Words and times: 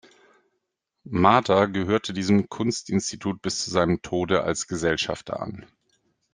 Mader 1.03 1.67
gehörte 1.67 2.11
diesem 2.11 2.49
Kunstinstitut 2.49 3.39
bis 3.43 3.63
zu 3.63 3.69
seinem 3.69 4.01
Tode 4.01 4.41
als 4.41 4.65
Gesellschafter 4.65 5.39
an. 5.39 5.67